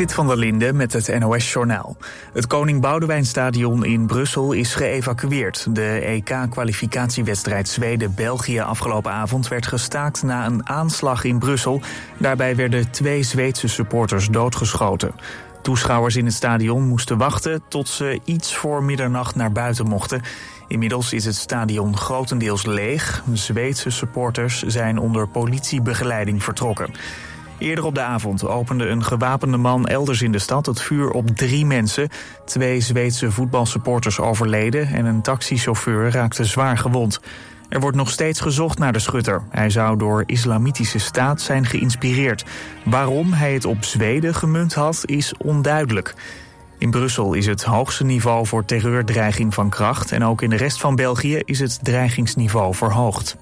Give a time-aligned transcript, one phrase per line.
[0.00, 1.96] Zit van der Linde met het NOS-journaal.
[2.32, 5.66] Het Koning Boudewijnstadion in Brussel is geëvacueerd.
[5.74, 11.80] De EK-kwalificatiewedstrijd Zweden-België afgelopen avond werd gestaakt na een aanslag in Brussel.
[12.18, 15.14] Daarbij werden twee Zweedse supporters doodgeschoten.
[15.62, 20.22] Toeschouwers in het stadion moesten wachten tot ze iets voor middernacht naar buiten mochten.
[20.68, 23.22] Inmiddels is het stadion grotendeels leeg.
[23.32, 26.90] Zweedse supporters zijn onder politiebegeleiding vertrokken.
[27.60, 31.28] Eerder op de avond opende een gewapende man elders in de stad het vuur op
[31.28, 32.08] drie mensen.
[32.44, 37.20] Twee Zweedse voetbalsupporters overleden en een taxichauffeur raakte zwaar gewond.
[37.68, 39.42] Er wordt nog steeds gezocht naar de schutter.
[39.50, 42.44] Hij zou door islamitische staat zijn geïnspireerd.
[42.84, 46.14] Waarom hij het op Zweden gemunt had, is onduidelijk.
[46.78, 50.12] In Brussel is het hoogste niveau voor terreurdreiging van kracht...
[50.12, 53.36] en ook in de rest van België is het dreigingsniveau verhoogd.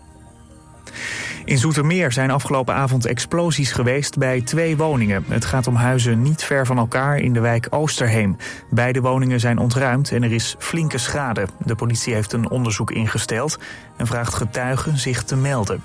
[1.49, 5.25] In Zoetermeer zijn afgelopen avond explosies geweest bij twee woningen.
[5.29, 8.37] Het gaat om huizen niet ver van elkaar in de wijk Oosterheem.
[8.71, 11.47] Beide woningen zijn ontruimd en er is flinke schade.
[11.65, 13.59] De politie heeft een onderzoek ingesteld
[13.97, 15.83] en vraagt getuigen zich te melden.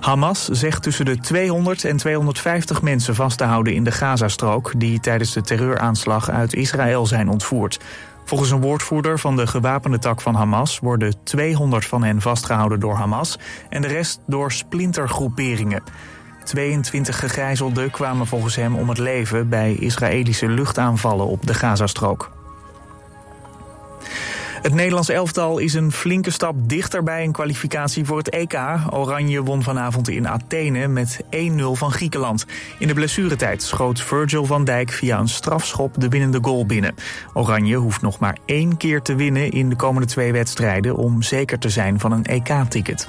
[0.00, 4.72] Hamas zegt tussen de 200 en 250 mensen vast te houden in de Gazastrook...
[4.76, 7.80] die tijdens de terreuraanslag uit Israël zijn ontvoerd.
[8.30, 12.94] Volgens een woordvoerder van de gewapende tak van Hamas worden 200 van hen vastgehouden door
[12.94, 15.82] Hamas en de rest door splintergroeperingen.
[16.44, 22.30] 22 gegijzelden kwamen volgens hem om het leven bij Israëlische luchtaanvallen op de Gazastrook.
[24.62, 28.58] Het Nederlands elftal is een flinke stap dichter bij een kwalificatie voor het EK.
[28.90, 31.28] Oranje won vanavond in Athene met 1-0
[31.72, 32.46] van Griekenland.
[32.78, 36.94] In de blessuretijd schoot Virgil van Dijk via een strafschop de winnende goal binnen.
[37.32, 41.58] Oranje hoeft nog maar één keer te winnen in de komende twee wedstrijden om zeker
[41.58, 43.08] te zijn van een EK-ticket.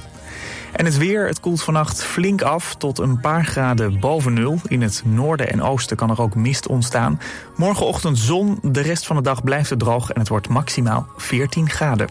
[0.71, 4.59] En het weer, het koelt vannacht flink af tot een paar graden boven nul.
[4.67, 7.19] In het noorden en oosten kan er ook mist ontstaan.
[7.55, 11.40] Morgenochtend zon, de rest van de dag blijft het droog en het wordt maximaal 14
[11.69, 12.09] graden.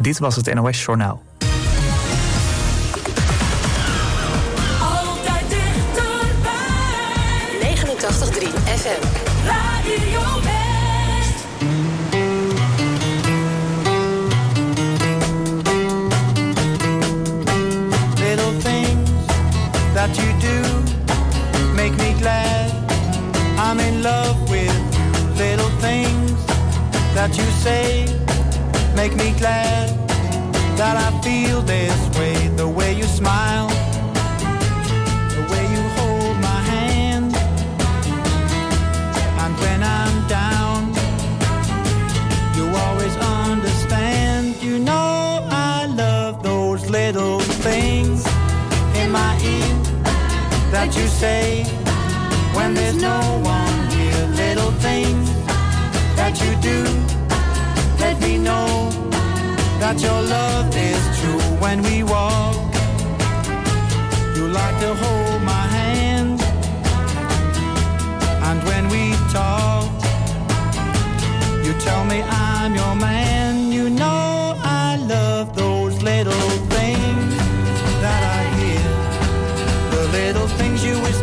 [0.00, 1.22] Dit was het NOS Journaal.
[51.20, 51.64] Say
[52.56, 54.24] when there's no one here.
[54.42, 55.28] Little things
[56.18, 56.78] that you do
[58.00, 58.88] let me know
[59.82, 62.56] that your love is true when we walk.
[64.36, 66.40] You like to hold my hand,
[68.48, 69.92] and when we talk.
[71.64, 73.70] You tell me I'm your man.
[73.70, 76.69] You know I love those little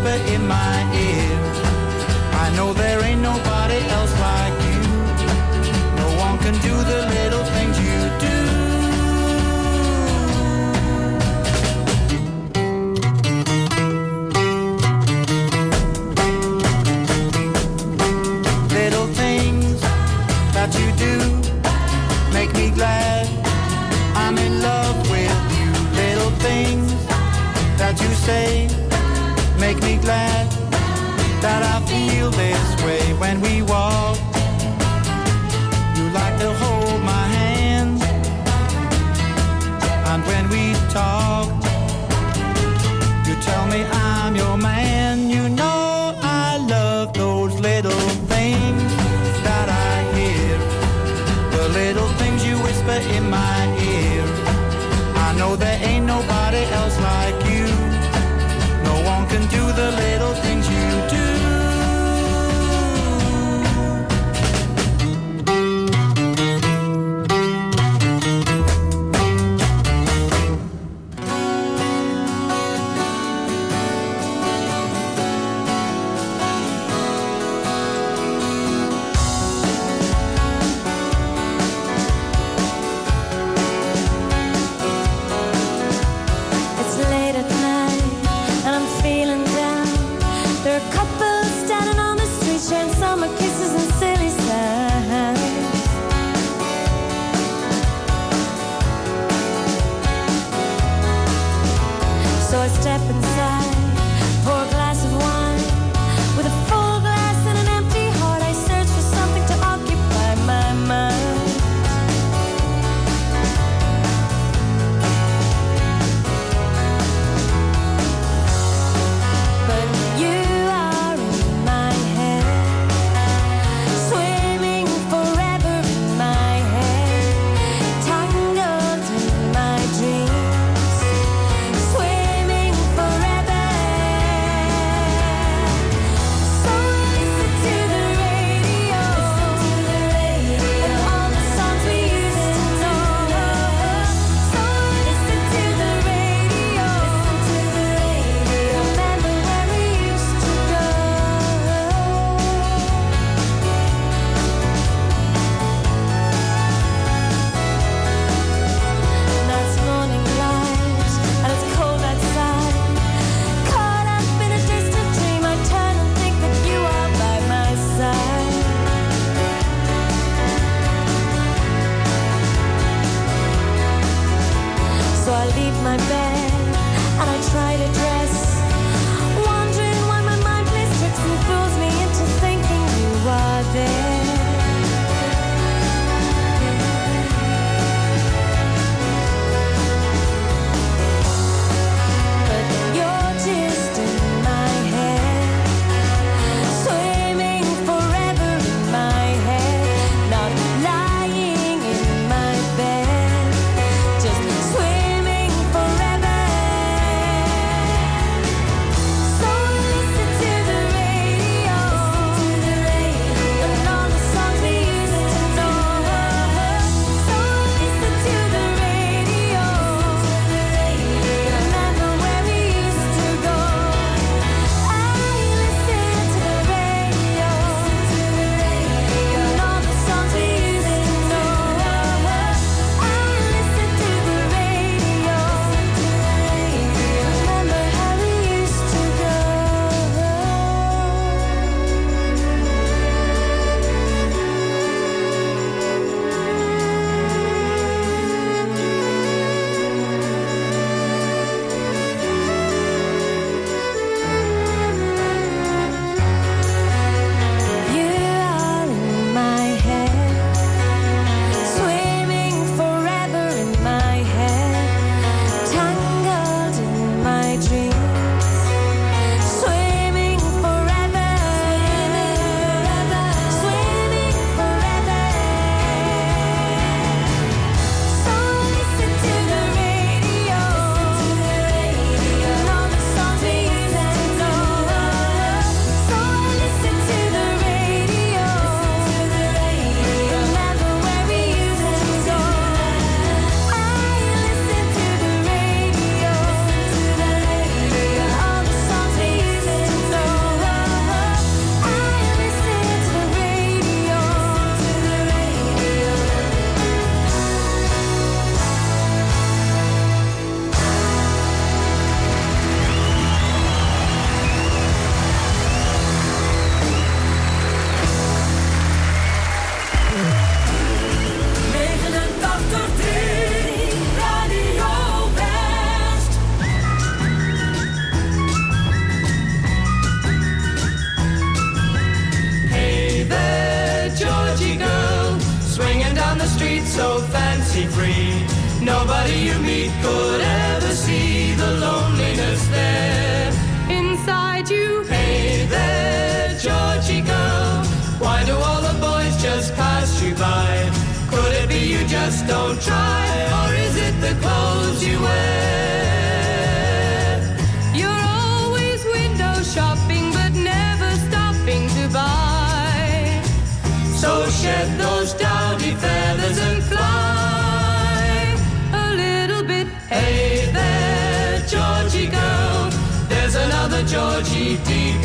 [0.08, 1.38] whisper in my ear.
[2.34, 3.47] I know there ain't nobody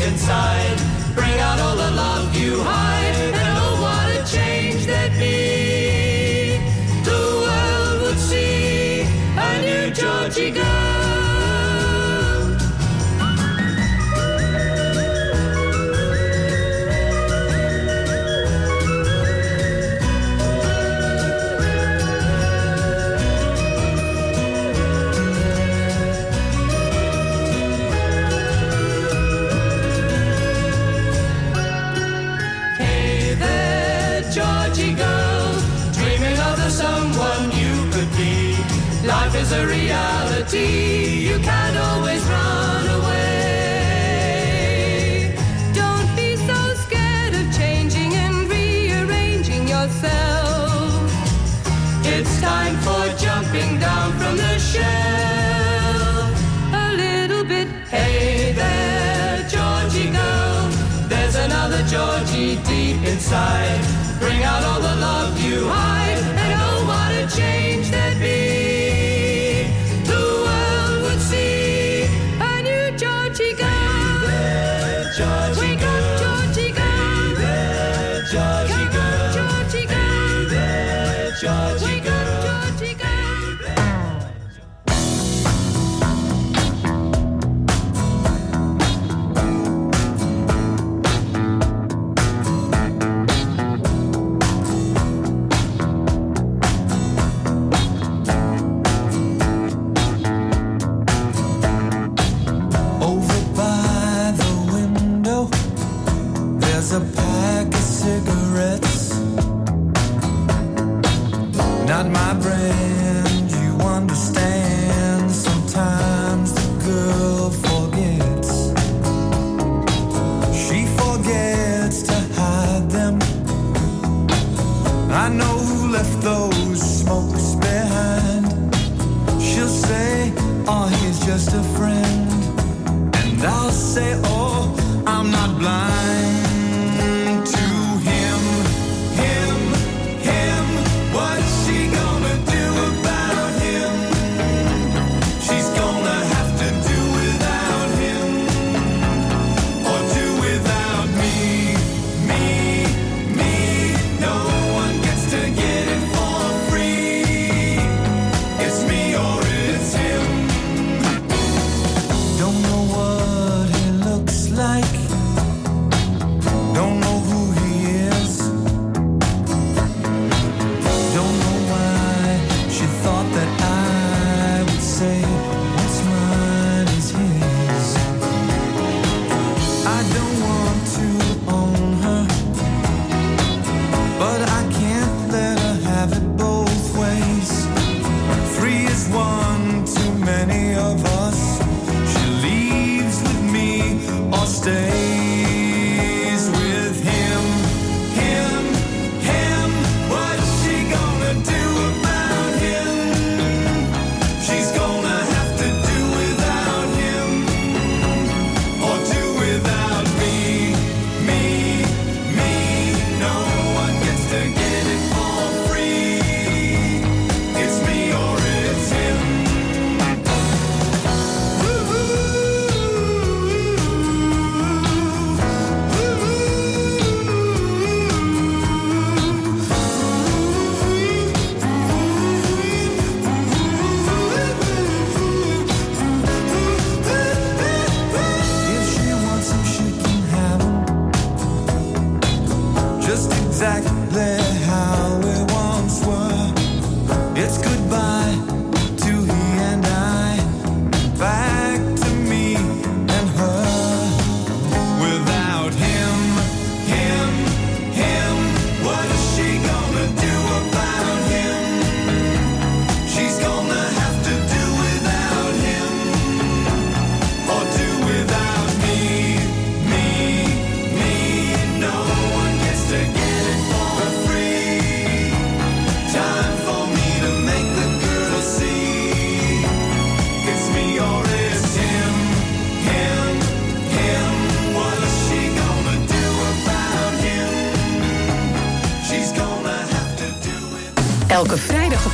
[0.05, 0.62] inside.
[40.53, 44.45] liberty, you can't always run away.
[45.73, 51.11] Don't be so scared of changing and rearranging yourself.
[52.05, 56.31] It's time for jumping down from the shell.
[56.73, 60.69] A little bit, hey there, Georgie girl.
[61.07, 63.82] There's another Georgie deep inside.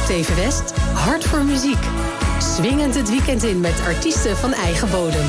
[0.09, 1.77] TV West, hard voor muziek.
[2.39, 5.25] Swingend het weekend in met artiesten van eigen bodem.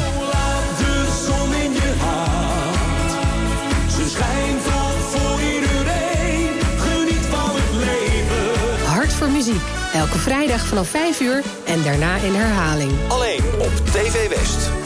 [8.85, 9.63] Hart voor muziek.
[9.95, 12.93] Elke vrijdag vanaf 5 uur en daarna in herhaling.
[13.09, 14.80] Alleen op TV West.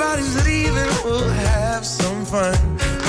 [0.00, 2.54] Everybody's leaving, we'll have some fun.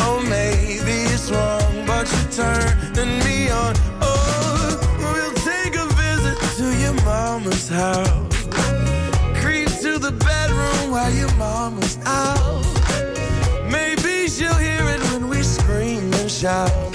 [0.02, 3.76] Oh, maybe it's wrong, but you're turning me on.
[4.02, 8.34] Oh, we'll take a visit to your mama's house.
[9.40, 12.66] Creep to the bedroom while your mama's out.
[13.70, 16.89] Maybe she'll hear it when we scream and shout.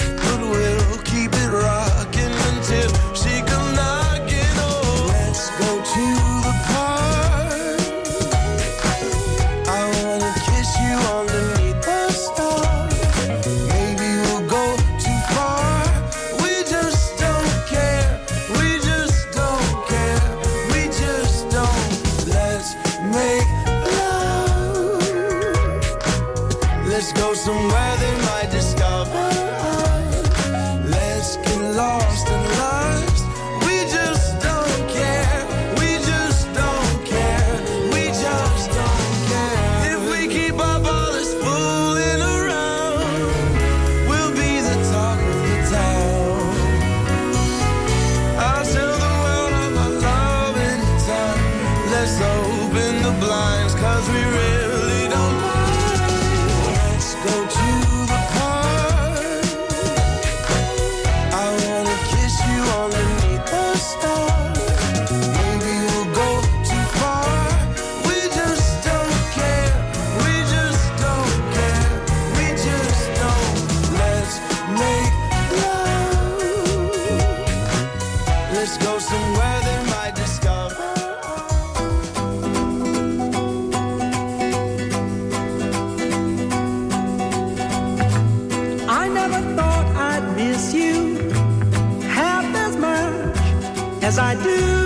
[94.14, 94.84] as I do.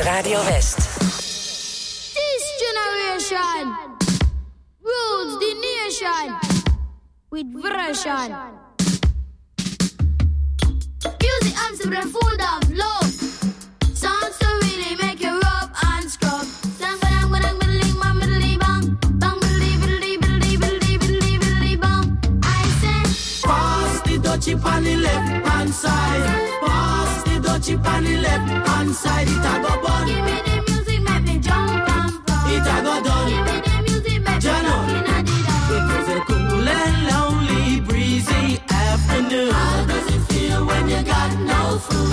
[0.00, 0.63] Radio West.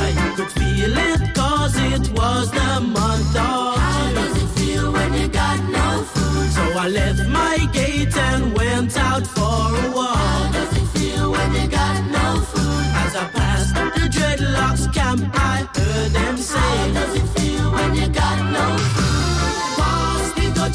[0.07, 5.13] I could feel it cause it was the month of How does it feel when
[5.13, 6.49] you got no food?
[6.57, 10.17] So I left my gate and went out for a walk.
[10.17, 12.85] How does it feel when you got no food?
[13.03, 17.95] As I passed the dreadlocks camp, I heard them say, How does it feel when
[17.95, 19.01] you got no food?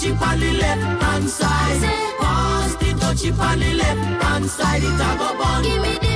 [0.06, 1.80] The the left hand side.
[1.80, 4.82] The on the left hand side.
[4.82, 5.62] It a go bun.
[5.64, 6.15] Give me the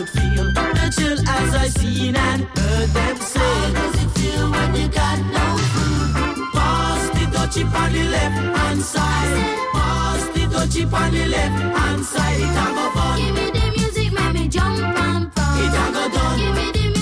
[0.00, 3.40] could feel the chill as I seen and heard them say.
[3.40, 6.52] How does it feel when you got no food?
[6.54, 9.58] Pass the on the left hand side.
[9.72, 12.40] Pass the on the left hand side.
[12.40, 13.18] It a go fun.
[13.18, 15.58] Give me the music, make me jump and pump.
[15.64, 16.38] It a go done.
[16.38, 16.99] Give me the music.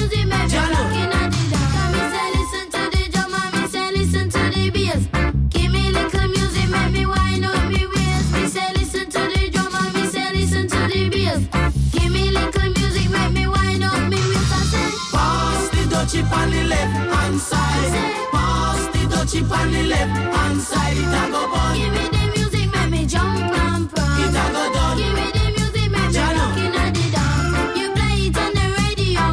[19.68, 21.76] on the left hand side, it a go burn.
[21.76, 24.24] Give me the music, make me jump and prance.
[24.24, 24.96] It a go done.
[24.96, 27.78] Give me the music, make me looking at the dance.
[27.78, 29.24] You play it on the radio,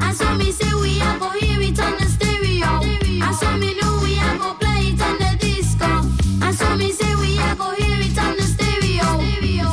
[0.00, 2.70] and so me say we a go hear it on the stereo,
[3.26, 5.90] and so me know we a go play it on the disco,
[6.44, 9.08] and so me say we a go hear it on the stereo.
[9.20, 9.68] stereo.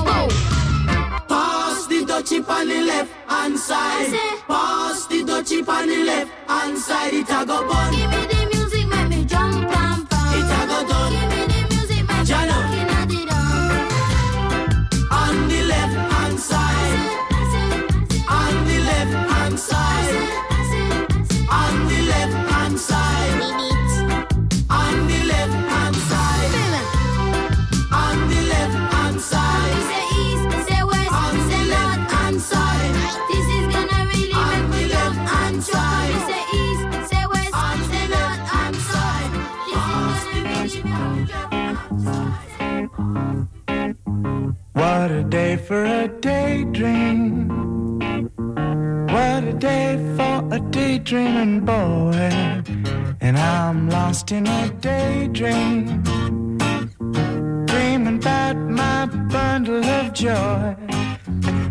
[1.32, 4.12] Pass the dutchie on the left hand side.
[4.48, 7.92] Pass the dutchie on the left hand side, it a go burn.
[7.96, 8.39] Give me the
[45.70, 47.48] for a daydream.
[49.14, 52.32] What a day for a daydreaming boy.
[53.22, 56.02] And I'm lost in a daydream.
[57.68, 60.76] Dreaming about my bundle of joy.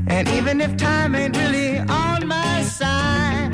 [0.06, 3.50] And even if time ain't really on my side,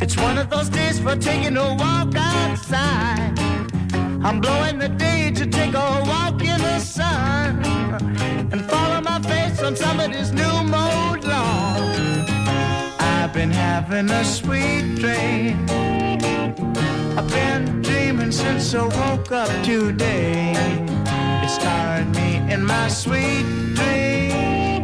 [0.00, 3.38] it's one of those days for taking a walk outside.
[4.26, 7.64] I'm blowing the day to take a walk in the sun
[9.24, 12.24] face on somebody's new mode lawn.
[12.98, 15.66] I've been having a sweet dream.
[17.18, 20.52] I've been dreaming since I woke up today.
[21.42, 24.82] It's starred me in my sweet dream.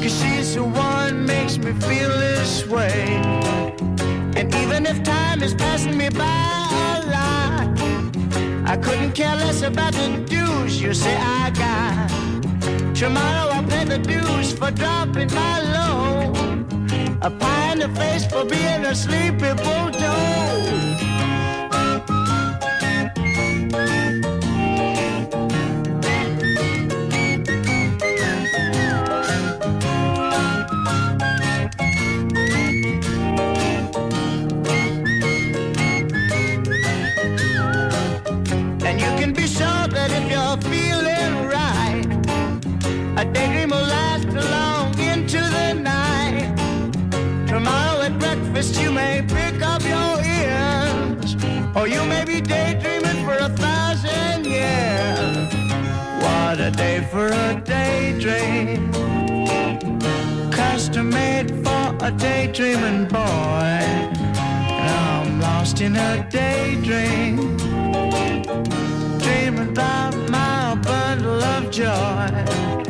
[0.00, 3.04] Cause she's the one makes me feel this way.
[4.36, 6.40] And even if time is passing me by
[6.94, 7.68] a lot,
[8.68, 12.39] I couldn't care less about the dues you say I got.
[13.00, 16.66] Tomorrow I'll pay the dues for dropping my load.
[17.22, 21.09] A pie in the face for being a sleepy bulldog.
[48.60, 51.34] At you may pick up your ears,
[51.74, 55.48] or you may be daydreaming for a thousand years.
[56.22, 58.92] What a day for a daydream,
[60.52, 63.80] custom made for a daydreaming boy.
[64.92, 67.56] I'm lost in a daydream
[69.20, 72.89] dreaming about my bundle of joy.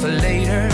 [0.00, 0.68] For later.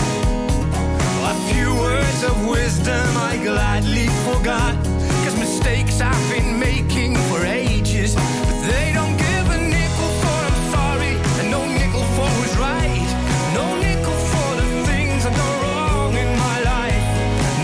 [1.31, 4.75] A few words of wisdom I gladly forgot.
[5.23, 8.13] Cause mistakes I've been making for ages.
[8.13, 13.09] But they don't give a nickel for I'm sorry, and no nickel for who's right.
[13.57, 17.05] No nickel for the things I've done wrong in my life.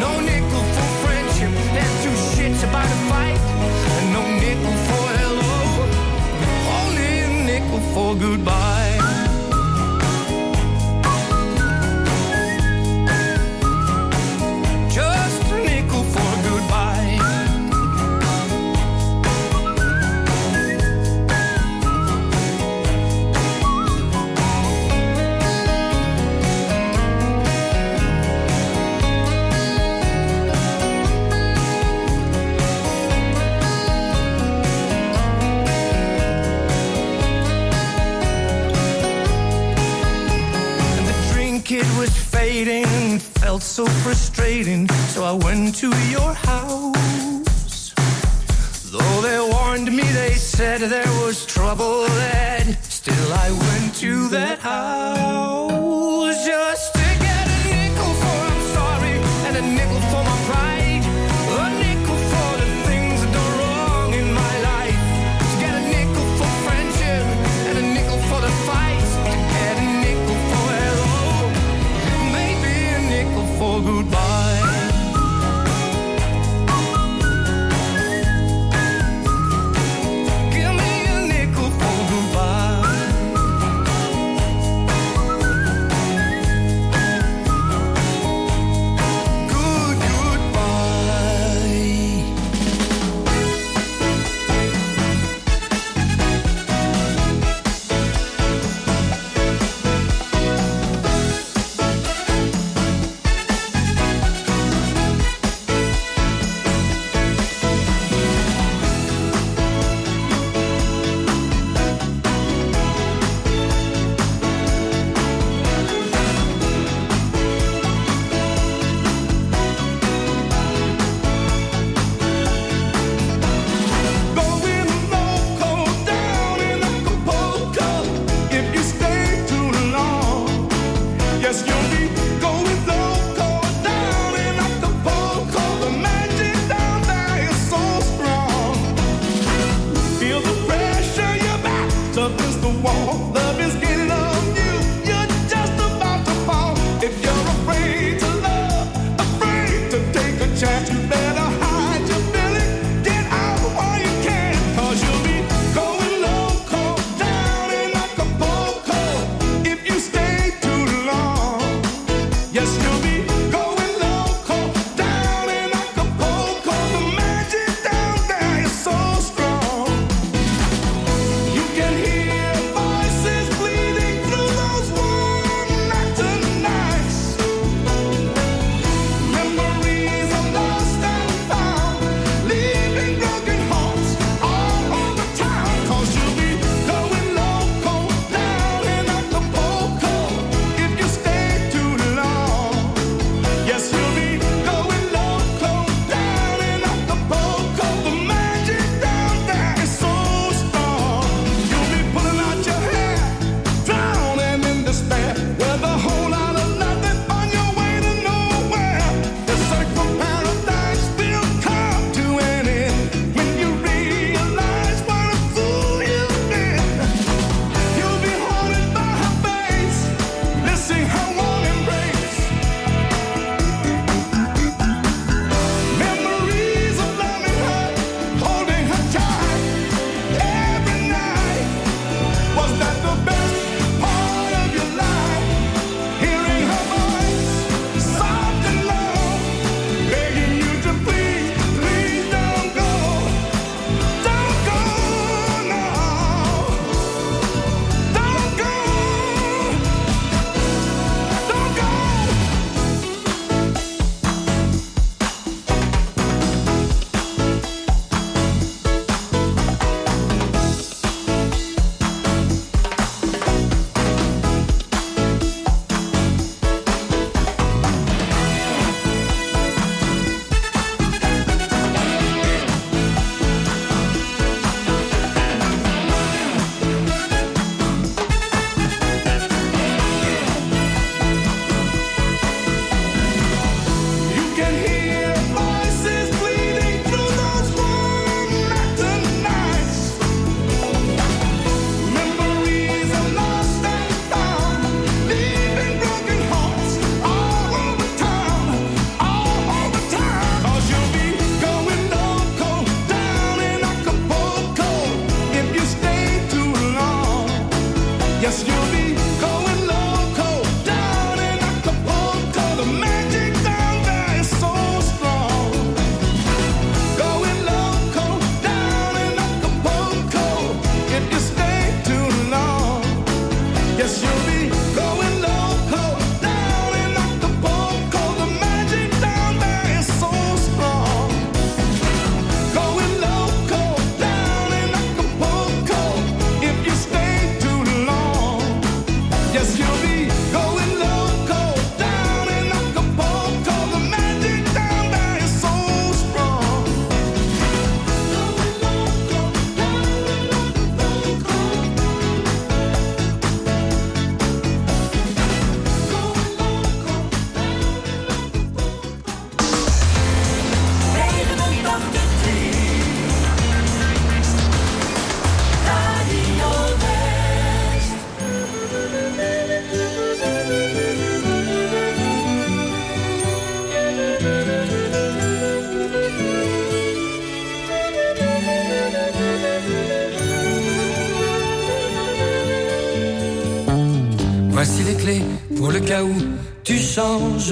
[0.06, 3.41] No nickel for friendship, and two shits about a fight.
[3.97, 5.54] And no nickel for hello,
[6.80, 8.61] only a nickel for goodbye.
[43.86, 44.88] So frustrating.
[45.13, 47.94] So I went to your house.
[48.91, 52.78] Though they warned me, they said there was trouble ahead.
[52.84, 55.61] Still, I went to that house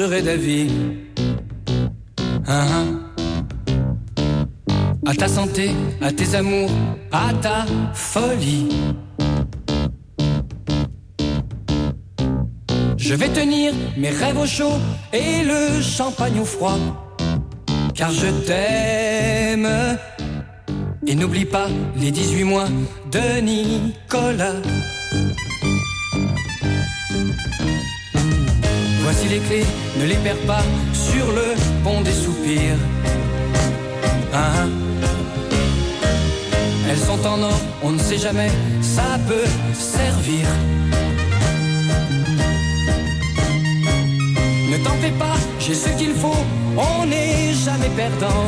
[0.07, 0.69] d'avis.
[2.47, 2.85] Hein, hein.
[5.05, 5.71] À ta santé,
[6.01, 6.71] à tes amours,
[7.11, 8.69] à ta folie.
[12.97, 14.77] Je vais tenir mes rêves au chaud
[15.11, 16.77] et le champagne au froid.
[17.93, 19.67] Car je t'aime.
[21.07, 22.67] Et n'oublie pas les 18 mois
[23.11, 24.61] de Nicolas.
[29.19, 29.65] Voici les clés,
[29.97, 30.63] ne les perds pas
[30.93, 31.53] sur le
[31.83, 32.77] pont des soupirs.
[34.33, 34.69] Hein
[36.89, 38.49] Elles sont en or, on ne sait jamais,
[38.81, 40.47] ça peut servir.
[44.71, 46.45] Ne t'en fais pas, j'ai ce qu'il faut,
[46.77, 48.45] on n'est jamais perdant.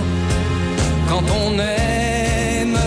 [1.09, 2.77] Quand on aime,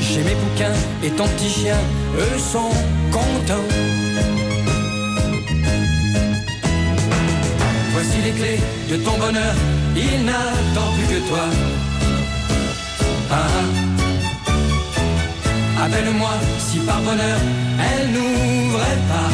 [0.00, 1.78] j'ai mes bouquins et ton petit chien,
[2.18, 2.72] eux sont
[3.12, 3.93] contents.
[8.24, 8.60] Les clés
[8.90, 9.54] de ton bonheur,
[9.96, 11.44] il n'attend plus que toi.
[13.30, 13.68] Ah, ah.
[15.84, 17.38] Appelle-moi si par bonheur
[17.88, 19.30] elle n'ouvrait pas.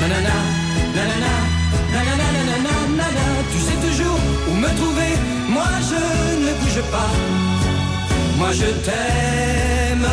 [0.00, 0.38] Nanana,
[0.96, 1.34] nanana,
[1.94, 3.26] nanana, nanana, nanana.
[3.52, 4.18] Tu sais toujours
[4.48, 5.12] où me trouver,
[5.48, 6.02] moi je
[6.44, 7.12] ne bouge pas.
[8.38, 10.10] Moi je t'aime.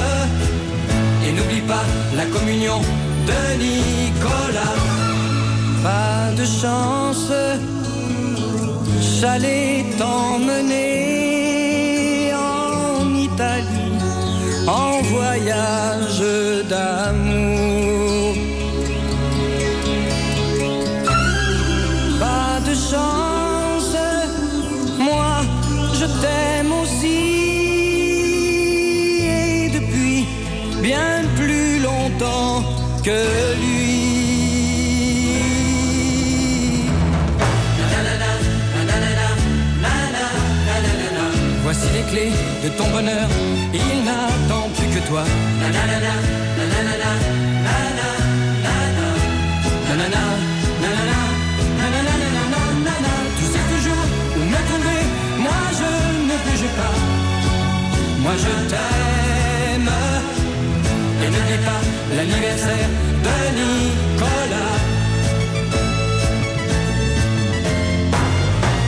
[1.26, 1.86] Et n'oublie pas
[2.18, 2.80] la communion
[3.30, 4.80] de Nicolas.
[5.84, 7.32] Pas de chance,
[9.02, 10.92] j'allais t'emmener
[12.34, 13.98] en Italie
[14.68, 16.24] en voyage
[16.70, 18.36] d'amour.
[22.20, 23.96] Pas de chance,
[25.00, 25.42] moi
[26.00, 27.22] je t'aime aussi
[29.26, 30.28] et depuis
[30.82, 32.64] bien plus longtemps
[33.04, 33.51] que
[42.12, 42.28] clé
[42.64, 43.28] de ton bonheur.
[43.74, 45.24] Il n'attend plus que toi.
[45.62, 46.14] Nanana,
[46.58, 47.12] nanana,
[47.66, 48.10] nanana,
[49.92, 50.24] nanana,
[53.38, 54.06] Tu sais toujours
[54.38, 54.62] où me.
[55.46, 55.92] Moi je
[56.30, 56.96] ne bouge pas.
[58.24, 59.92] Moi je t'aime.
[61.22, 61.82] Et ne n'oublie pas
[62.16, 62.90] l'anniversaire
[63.26, 64.78] de Nicolas.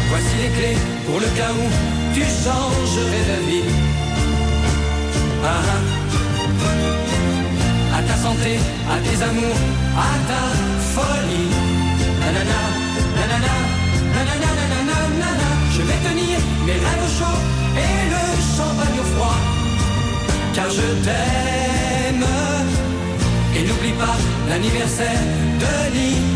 [0.09, 3.23] Voici les clés pour le cas où tu changerais.
[5.43, 5.81] Ah, ah.
[7.97, 8.53] À ta santé,
[8.89, 9.59] à tes amours,
[9.97, 10.43] à ta
[10.93, 11.49] folie.
[12.21, 12.61] Nanana,
[13.17, 13.53] nanana,
[14.15, 15.49] nanana, nanana, nanana.
[15.75, 17.39] Je vais tenir mes rêves au chaud
[17.83, 18.23] et le
[18.55, 19.39] champagne au froid.
[20.55, 22.27] Car je t'aime.
[23.55, 24.17] Et n'oublie pas
[24.49, 25.23] l'anniversaire
[25.61, 26.32] de Nicolas.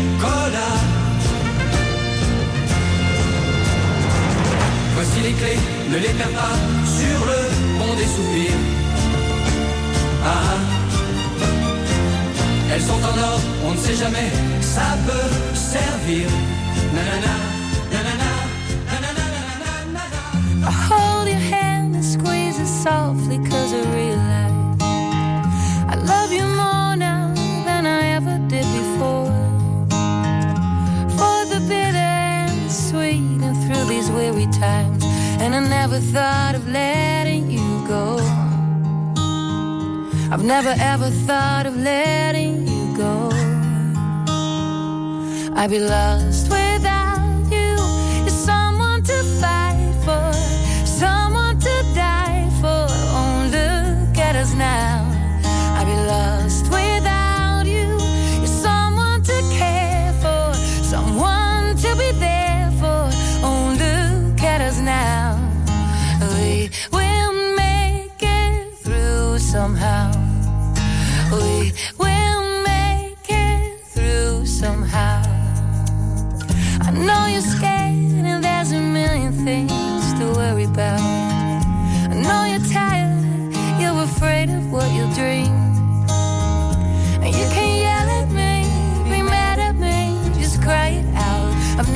[5.18, 5.58] Voici les clés,
[5.90, 6.54] ne les perds pas
[6.86, 7.38] sur le
[7.78, 8.60] pont des soupirs.
[10.24, 10.58] Ah, ah.
[12.72, 16.28] elles sont en or, on ne sait jamais, ça peut servir.
[16.94, 17.36] Nanana,
[17.92, 18.30] nanana,
[18.90, 19.26] nanana,
[19.64, 24.17] nanana, hold your hand and squeeze it softly cause I realize
[35.58, 38.18] I never thought of letting you go.
[40.30, 43.28] I've never ever thought of letting you go.
[45.56, 46.67] I'd be lost without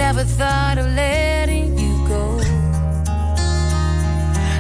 [0.07, 2.25] never thought of letting you go.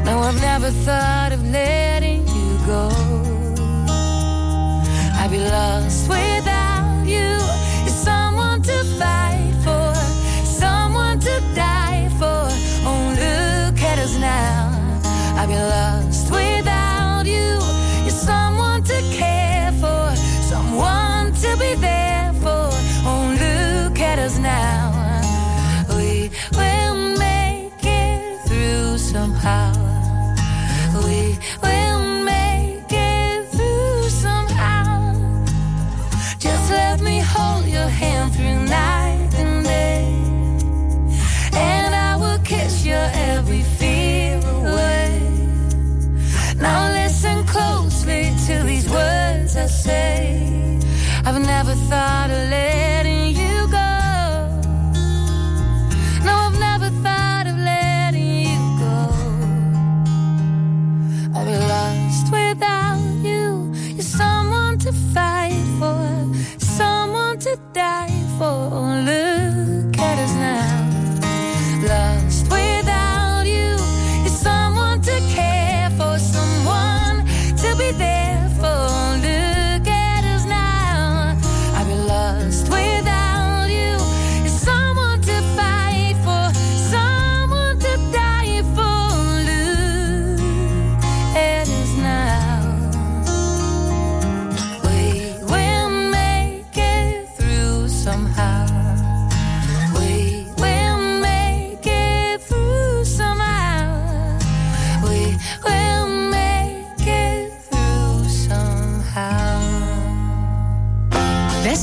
[0.07, 2.85] No, I've never thought of letting you go.
[5.21, 6.07] I'd be lost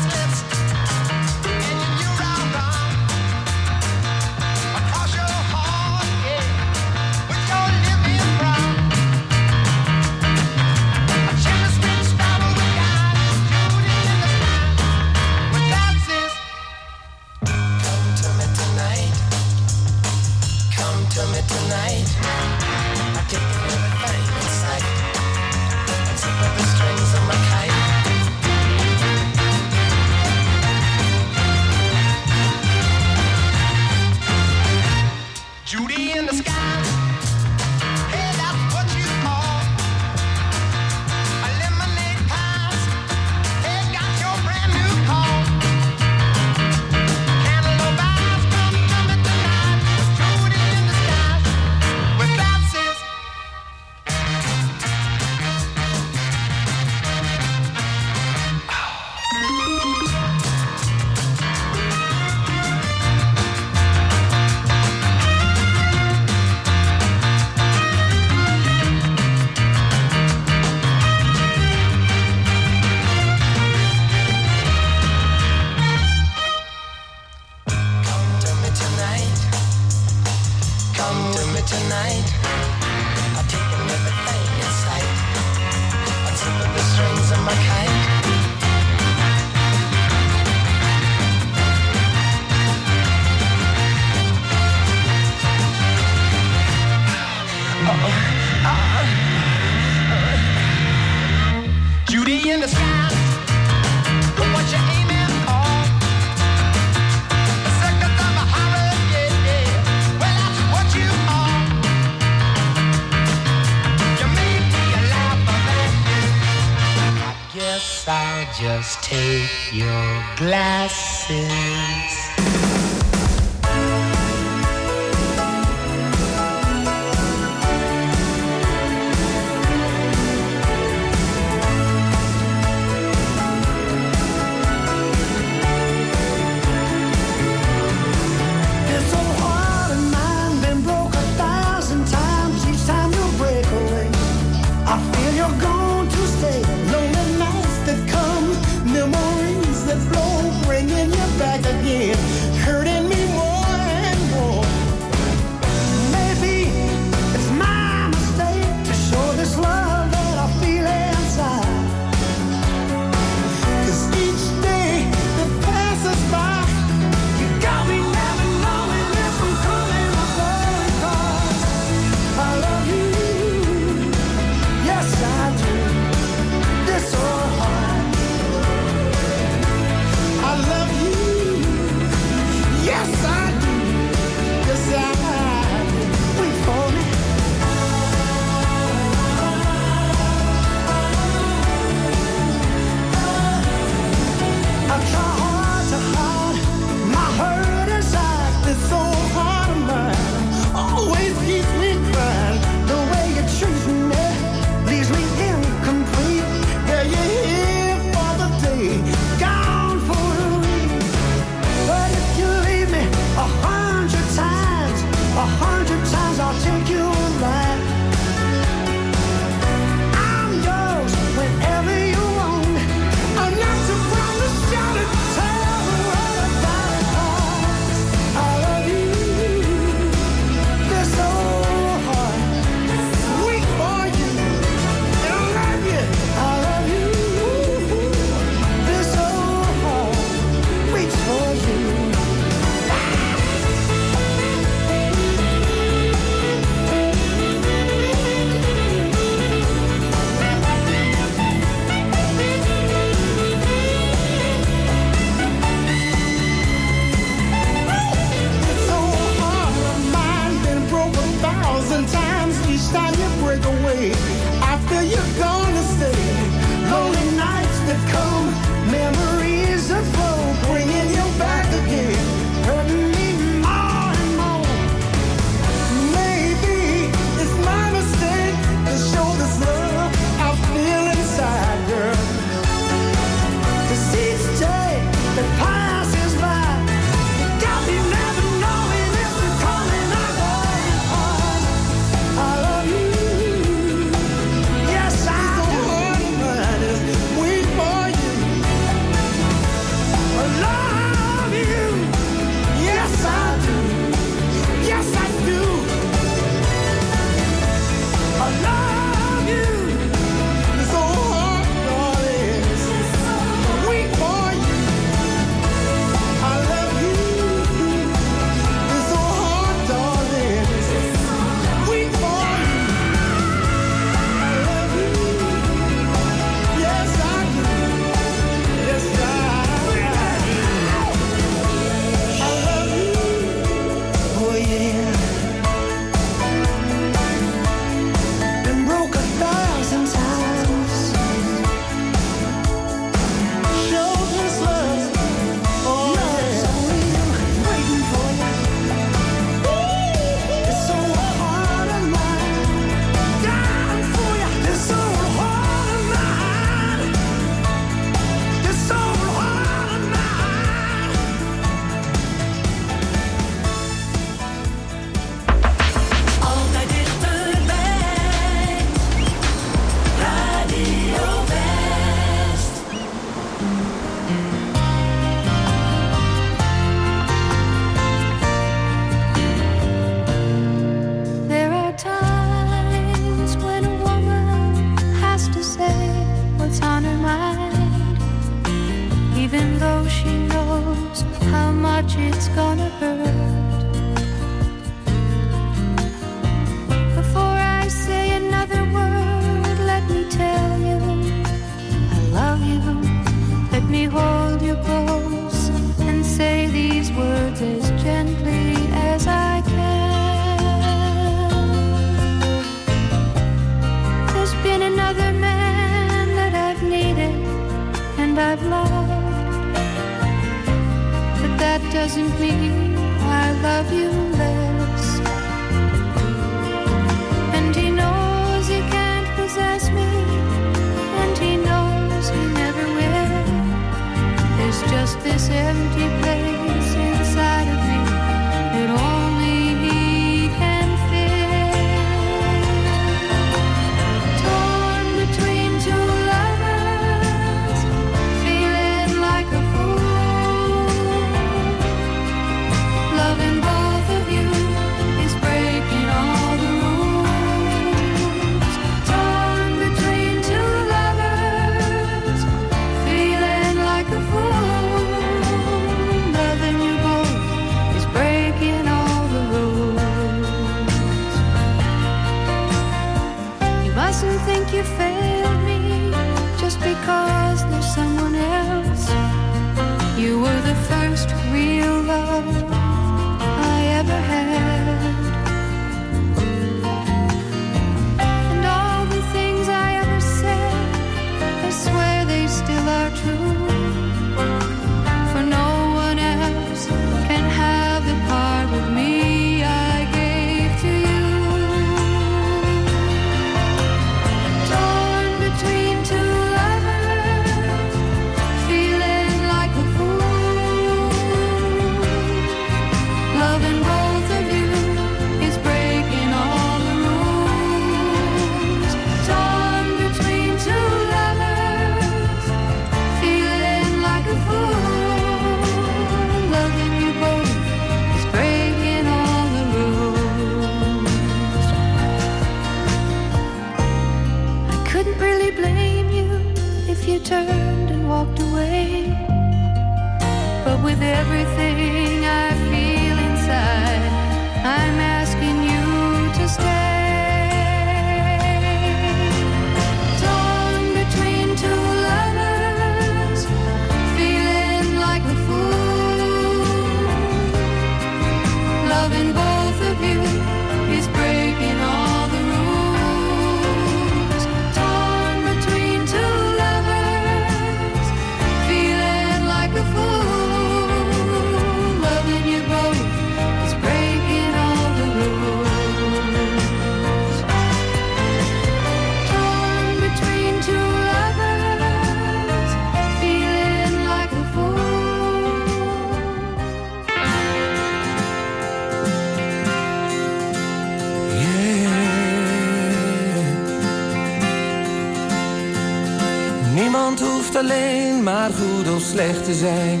[598.98, 600.00] of slecht te zijn.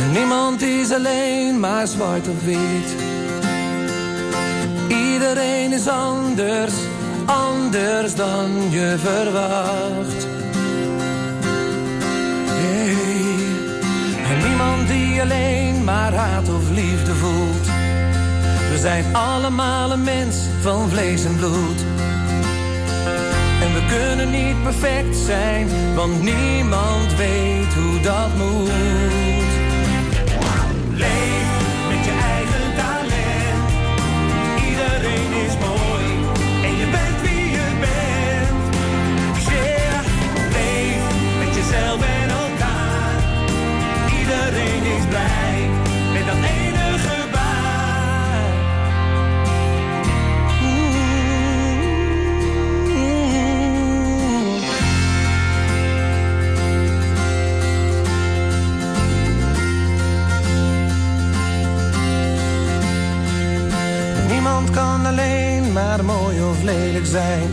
[0.00, 2.94] En niemand is alleen maar zwart of wit.
[4.88, 6.72] Iedereen is anders,
[7.26, 10.26] anders dan je verwacht.
[12.46, 12.96] Hey.
[14.32, 17.66] En niemand die alleen maar haat of liefde voelt.
[18.70, 21.89] We zijn allemaal een mens van vlees en bloed.
[23.74, 28.70] We kunnen niet perfect zijn, want niemand weet hoe dat moet.
[30.94, 31.48] Leef
[31.88, 33.70] met je eigen talent.
[34.68, 36.06] Iedereen is mooi
[36.62, 38.74] en je bent wie je bent.
[39.48, 40.04] Yeah,
[40.52, 41.02] leef
[41.38, 43.14] met jezelf en elkaar.
[44.18, 45.49] Iedereen is blij
[67.06, 67.50] zijn.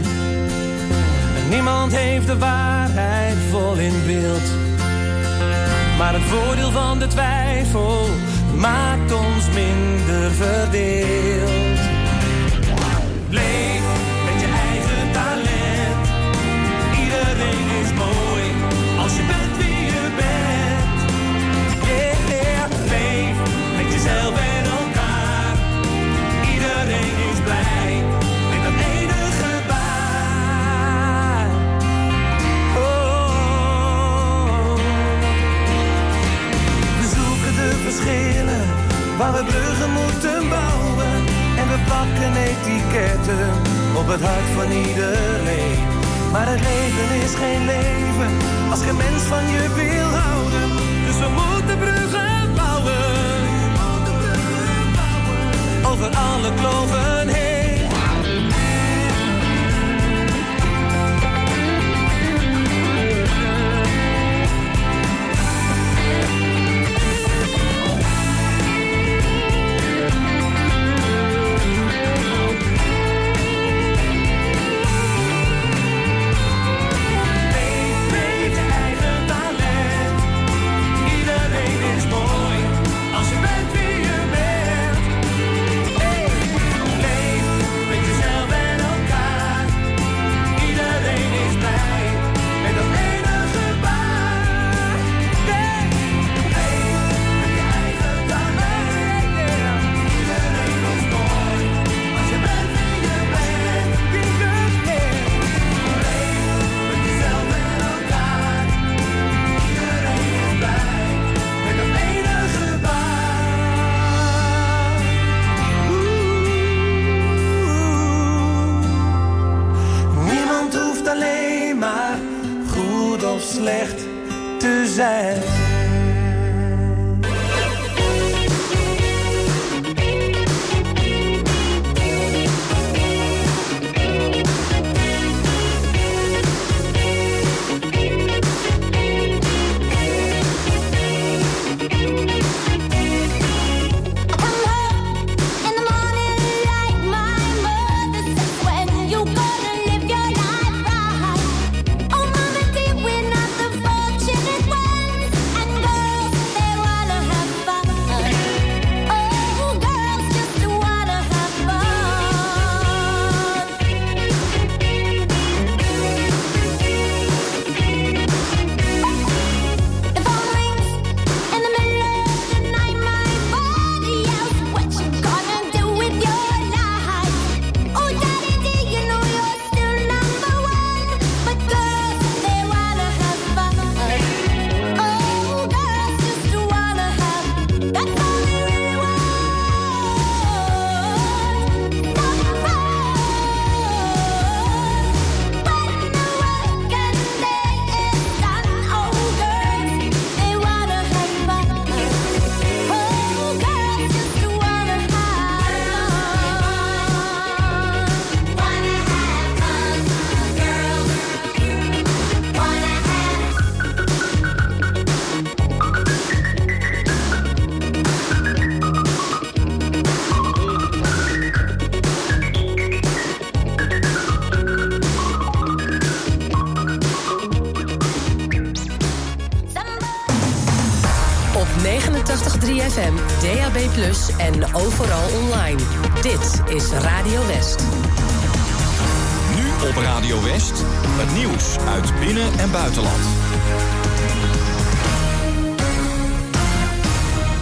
[1.38, 4.52] En niemand heeft de waarheid vol in beeld.
[5.98, 8.10] Maar het voordeel van de twijfel
[8.56, 11.77] maakt ons minder verdeeld.